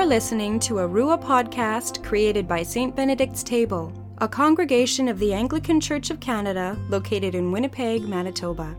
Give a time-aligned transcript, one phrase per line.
[0.00, 2.96] You're listening to a Rua podcast created by St.
[2.96, 8.78] Benedict's Table, a congregation of the Anglican Church of Canada located in Winnipeg, Manitoba.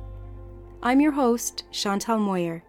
[0.82, 2.64] I'm your host, Chantal Moyer.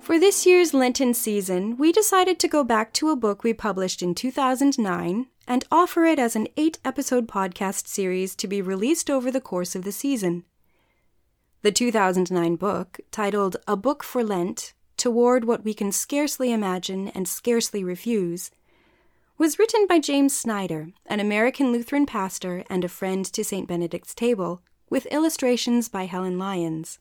[0.00, 4.00] For this year's Lenten season, we decided to go back to a book we published
[4.00, 9.30] in 2009 and offer it as an eight episode podcast series to be released over
[9.30, 10.44] the course of the season.
[11.60, 17.28] The 2009 book, titled A Book for Lent Toward What We Can Scarcely Imagine and
[17.28, 18.50] Scarcely Refuse,
[19.38, 23.68] was written by James Snyder, an American Lutheran pastor and a friend to St.
[23.68, 26.98] Benedict's Table, with illustrations by Helen Lyons.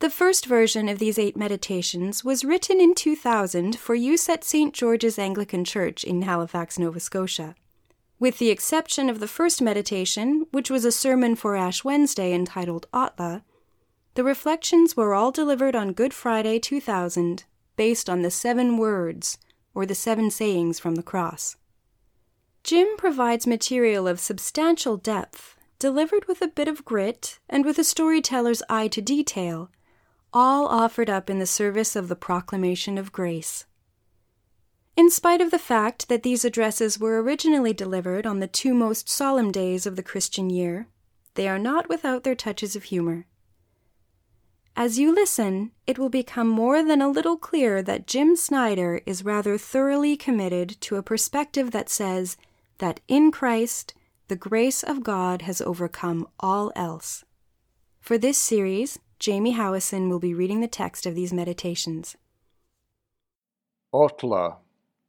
[0.00, 4.74] The first version of these eight meditations was written in 2000 for use at St.
[4.74, 7.54] George's Anglican Church in Halifax, Nova Scotia.
[8.18, 12.88] With the exception of the first meditation, which was a sermon for Ash Wednesday entitled
[12.92, 13.42] Ottla,
[14.14, 17.44] the reflections were all delivered on Good Friday 2000,
[17.76, 19.38] based on the seven words,
[19.74, 21.56] or the seven sayings from the cross.
[22.64, 27.84] Jim provides material of substantial depth, delivered with a bit of grit and with a
[27.84, 29.70] storyteller's eye to detail,
[30.32, 33.64] all offered up in the service of the proclamation of grace.
[34.96, 39.08] In spite of the fact that these addresses were originally delivered on the two most
[39.08, 40.88] solemn days of the Christian year,
[41.34, 43.26] they are not without their touches of humor.
[44.78, 49.24] As you listen, it will become more than a little clear that Jim Snyder is
[49.24, 52.36] rather thoroughly committed to a perspective that says
[52.78, 53.94] that in Christ,
[54.28, 57.24] the grace of God has overcome all else.
[58.00, 62.16] For this series, Jamie Howison will be reading the text of these meditations.
[63.92, 64.58] Ottla,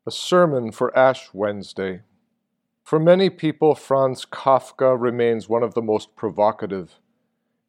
[0.08, 2.02] a sermon for Ash Wednesday.
[2.84, 6.96] For many people, Franz Kafka remains one of the most provocative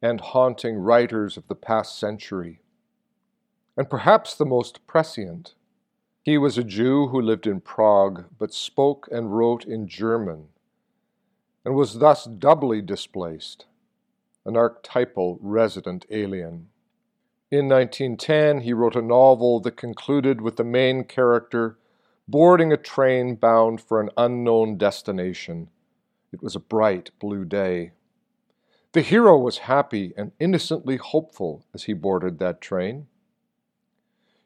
[0.01, 2.61] and haunting writers of the past century,
[3.77, 5.53] and perhaps the most prescient.
[6.23, 10.49] He was a Jew who lived in Prague but spoke and wrote in German,
[11.65, 13.65] and was thus doubly displaced,
[14.45, 16.67] an archetypal resident alien.
[17.51, 21.77] In 1910, he wrote a novel that concluded with the main character
[22.27, 25.69] boarding a train bound for an unknown destination.
[26.31, 27.91] It was a bright blue day.
[28.93, 33.07] The hero was happy and innocently hopeful as he boarded that train.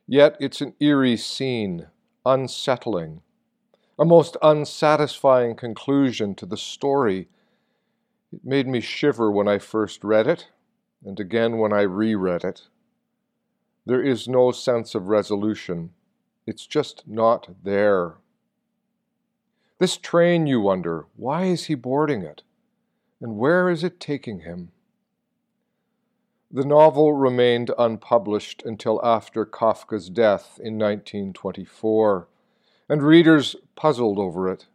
[0.08, 1.88] Yet it's an eerie scene,
[2.24, 3.22] unsettling,
[3.98, 7.28] a most unsatisfying conclusion to the story.
[8.32, 10.50] It made me shiver when I first read it,
[11.04, 12.68] and again when I reread it.
[13.88, 15.92] There is no sense of resolution.
[16.46, 18.18] It's just not there.
[19.80, 22.44] This train, you wonder, why is he boarding it?
[23.22, 24.72] And where is it taking him?
[26.52, 32.28] The novel remained unpublished until after Kafka's death in 1924,
[32.88, 34.68] and readers puzzled over it,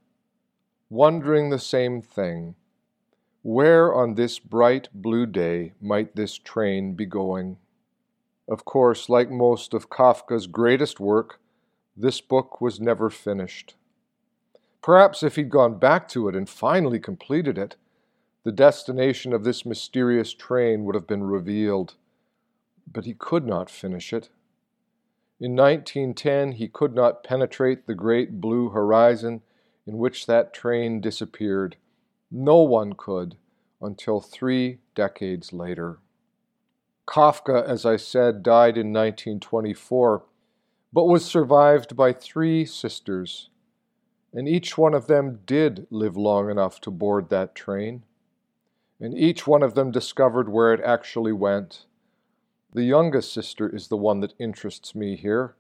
[0.88, 2.54] wondering the same thing.
[3.42, 7.56] Where on this bright blue day might this train be going?
[8.48, 11.40] Of course, like most of Kafka's greatest work,
[11.96, 13.76] this book was never finished.
[14.82, 17.76] Perhaps if he'd gone back to it and finally completed it,
[18.42, 21.94] the destination of this mysterious train would have been revealed,
[22.90, 24.30] but he could not finish it.
[25.38, 29.42] In 1910, he could not penetrate the great blue horizon
[29.86, 31.76] in which that train disappeared.
[32.30, 33.36] No one could
[33.80, 35.98] until three decades later.
[37.06, 40.24] Kafka, as I said, died in 1924,
[40.92, 43.48] but was survived by three sisters,
[44.32, 48.04] and each one of them did live long enough to board that train
[49.00, 51.86] and each one of them discovered where it actually went.
[52.72, 55.54] The youngest sister is the one that interests me here.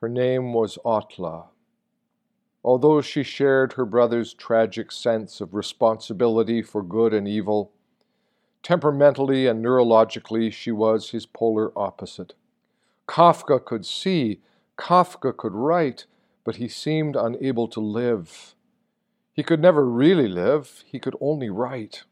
[0.00, 1.46] Her name was Ottla.
[2.62, 7.72] Although she shared her brother's tragic sense of responsibility for good and evil,
[8.62, 12.34] temperamentally and neurologically she was his polar opposite.
[13.08, 14.40] Kafka could see,
[14.76, 16.06] Kafka could write,
[16.44, 18.54] but he seemed unable to live.
[19.32, 22.04] He could never really live, he could only write.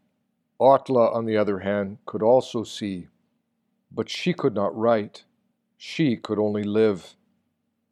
[0.60, 3.06] Ottla, on the other hand, could also see,
[3.92, 5.24] but she could not write.
[5.76, 7.14] She could only live.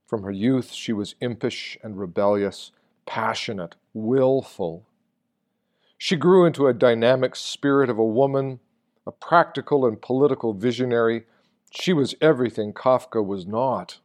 [0.07, 2.73] From her youth, she was impish and rebellious,
[3.07, 4.85] passionate, willful.
[5.97, 8.59] She grew into a dynamic spirit of a woman,
[9.07, 11.27] a practical and political visionary.
[11.71, 14.01] She was everything Kafka was not.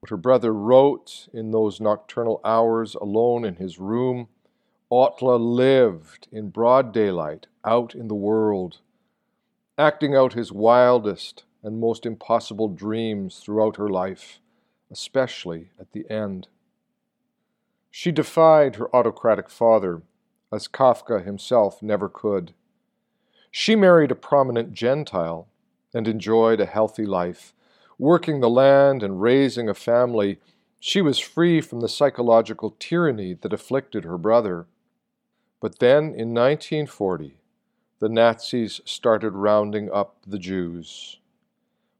[0.00, 4.28] What her brother wrote in those nocturnal hours alone in his room
[4.90, 8.78] Ottla lived in broad daylight out in the world,
[9.76, 14.40] acting out his wildest and most impossible dreams throughout her life,
[14.90, 16.48] especially at the end.
[17.90, 20.02] She defied her autocratic father,
[20.50, 22.54] as Kafka himself never could.
[23.50, 25.46] She married a prominent Gentile
[25.92, 27.52] and enjoyed a healthy life.
[27.98, 30.38] Working the land and raising a family,
[30.80, 34.66] she was free from the psychological tyranny that afflicted her brother.
[35.60, 37.37] But then, in 1940,
[38.00, 41.18] the Nazis started rounding up the Jews.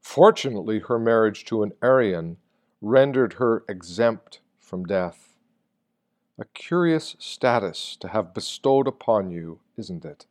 [0.01, 2.37] Fortunately, her marriage to an Aryan
[2.81, 5.35] rendered her exempt from death.
[6.37, 10.25] A curious status to have bestowed upon you, isn't it?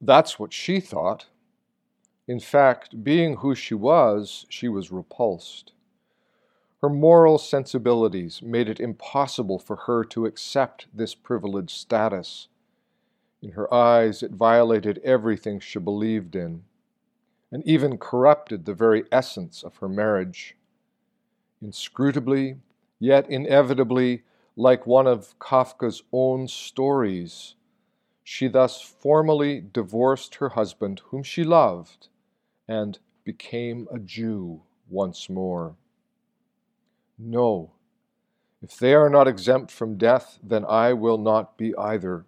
[0.00, 1.26] That's what she thought.
[2.26, 5.72] In fact, being who she was, she was repulsed.
[6.80, 12.48] Her moral sensibilities made it impossible for her to accept this privileged status.
[13.44, 16.64] In her eyes, it violated everything she believed in,
[17.52, 20.56] and even corrupted the very essence of her marriage.
[21.60, 22.56] Inscrutably,
[22.98, 24.22] yet inevitably,
[24.56, 27.54] like one of Kafka's own stories,
[28.22, 32.08] she thus formally divorced her husband, whom she loved,
[32.66, 35.76] and became a Jew once more.
[37.18, 37.72] No,
[38.62, 42.24] if they are not exempt from death, then I will not be either.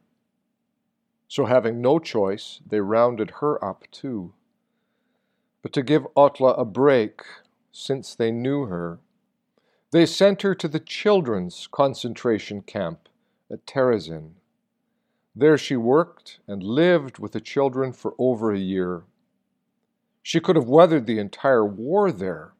[1.28, 4.32] So, having no choice, they rounded her up too.
[5.62, 7.22] But to give Ottla a break,
[7.72, 9.00] since they knew her,
[9.90, 13.08] they sent her to the children's concentration camp
[13.50, 14.32] at Terezin.
[15.34, 19.04] There she worked and lived with the children for over a year.
[20.22, 22.54] She could have weathered the entire war there.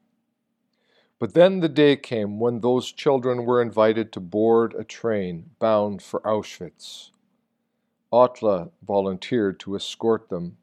[1.19, 6.03] But then the day came when those children were invited to board a train bound
[6.03, 7.09] for Auschwitz.
[8.11, 10.57] Ottla volunteered to escort them,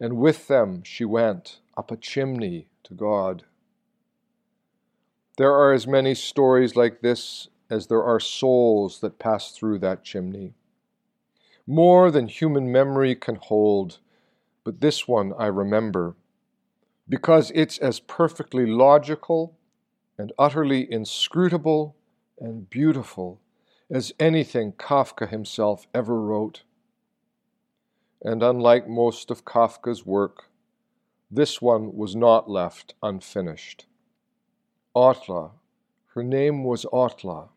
[0.00, 3.44] and with them she went up a chimney to God.
[5.36, 10.04] There are as many stories like this as there are souls that pass through that
[10.04, 10.54] chimney.
[11.66, 13.98] More than human memory can hold,
[14.64, 16.14] but this one I remember
[17.08, 19.56] because it's as perfectly logical
[20.16, 21.96] and utterly inscrutable
[22.38, 23.40] and beautiful
[23.90, 26.62] as anything Kafka himself ever wrote.
[28.22, 30.48] And unlike most of Kafka's work,
[31.30, 33.86] this one was not left unfinished.
[34.96, 35.50] Ottla,
[36.14, 37.48] her name was Ottla.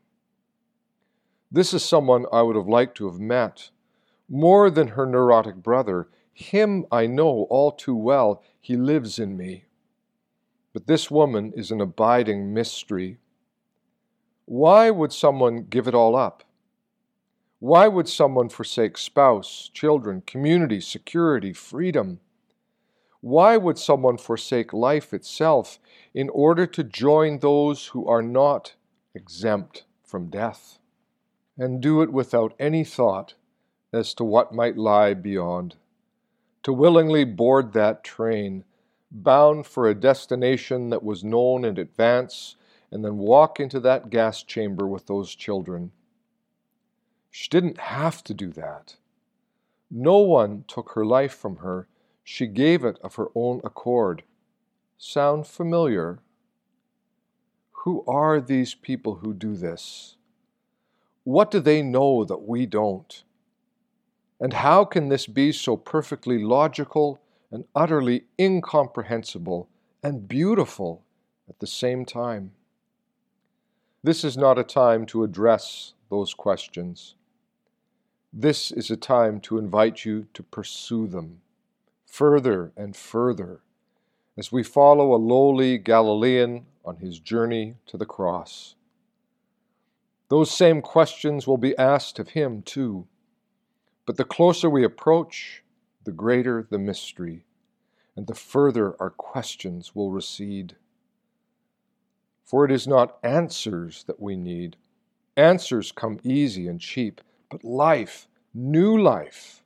[1.51, 3.69] This is someone I would have liked to have met.
[4.27, 9.65] More than her neurotic brother, him I know all too well, he lives in me.
[10.74, 13.18] But this woman is an abiding mystery.
[14.48, 16.44] Why would someone give it all up?
[17.60, 22.22] Why would someone forsake spouse, children, community, security, freedom?
[23.22, 25.80] Why would someone forsake life itself
[26.14, 28.76] in order to join those who are not
[29.14, 30.80] exempt from death?
[31.58, 33.36] And do it without any thought
[33.92, 35.76] as to what might lie beyond
[36.68, 38.66] to willingly board that train,
[39.10, 42.58] bound for a destination that was known in advance,
[42.92, 45.92] and then walk into that gas chamber with those children.
[47.30, 48.95] She didn't have to do that.
[49.92, 51.88] No one took her life from her.
[52.24, 54.24] She gave it of her own accord.
[54.98, 56.20] Sound familiar?
[57.84, 60.17] Who are these people who do this?
[61.24, 63.24] What do they know that we don't?
[64.39, 67.20] And how can this be so perfectly logical
[67.51, 69.70] and utterly incomprehensible
[70.03, 71.03] and beautiful
[71.50, 72.51] at the same time?
[74.04, 77.16] This is not a time to address those questions.
[78.32, 81.42] This is a time to invite you to pursue them
[82.06, 83.62] further and further
[84.38, 88.75] as we follow a lowly Galilean on his journey to the cross.
[90.30, 93.08] Those same questions will be asked of him, too.
[94.06, 95.63] But the closer we approach,
[96.04, 97.46] the greater the mystery,
[98.16, 100.75] and the further our questions will recede.
[102.48, 104.77] For it is not answers that we need.
[105.36, 107.20] Answers come easy and cheap,
[107.51, 109.62] but life, new life,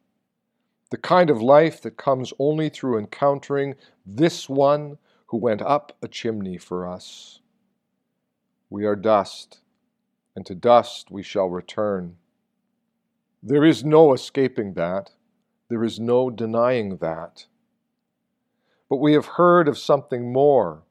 [0.89, 4.97] the kind of life that comes only through encountering this one
[5.27, 7.39] who went up a chimney for us.
[8.71, 9.59] We are dust,
[10.35, 12.17] and to dust we shall return.
[13.43, 15.11] There is no escaping that.
[15.69, 17.45] There is no denying that.
[18.89, 20.83] But we have heard of something more,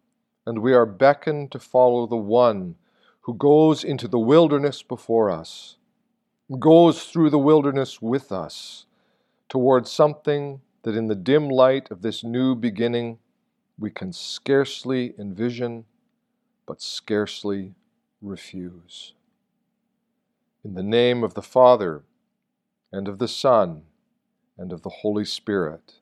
[0.46, 2.76] and we are beckoned to follow the one
[3.22, 5.76] who goes into the wilderness before us,
[6.58, 8.86] goes through the wilderness with us,
[9.48, 13.18] towards something that in the dim light of this new beginning
[13.78, 15.84] we can scarcely envision,
[16.66, 17.74] but scarcely
[18.20, 19.14] refuse.
[20.64, 22.02] In the name of the Father,
[22.92, 23.82] and of the Son,
[24.58, 25.94] and of the Holy Spirit.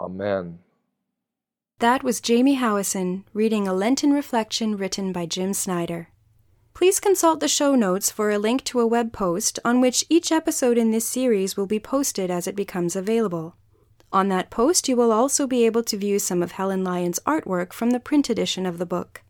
[0.00, 0.60] Amen.
[1.80, 6.10] That was Jamie Howison reading a Lenten reflection written by Jim Snyder.
[6.74, 10.30] Please consult the show notes for a link to a web post on which each
[10.30, 13.56] episode in this series will be posted as it becomes available.
[14.12, 17.72] On that post, you will also be able to view some of Helen Lyon's artwork
[17.72, 19.22] from the print edition of the book.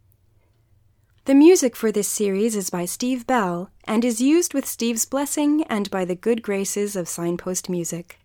[1.26, 5.62] The music for this series is by Steve Bell and is used with Steve's blessing
[5.68, 8.19] and by the good graces of Signpost Music.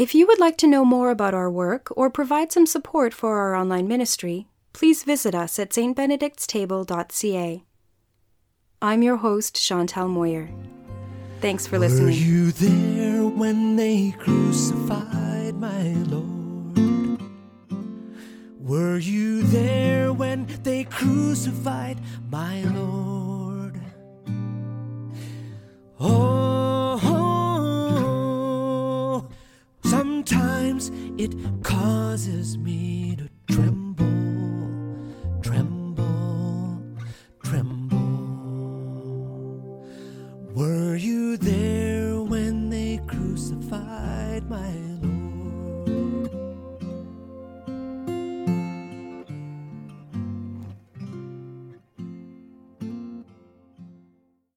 [0.00, 3.36] If you would like to know more about our work or provide some support for
[3.36, 7.64] our online ministry, please visit us at stbenedictstable.ca.
[8.80, 10.48] I'm your host, Chantal Moyer.
[11.42, 12.06] Thanks for listening.
[12.06, 17.20] Were you there when they crucified my Lord?
[18.58, 21.98] Were you there when they crucified
[22.30, 22.99] my Lord?
[32.10, 33.69] Causes me to tremble,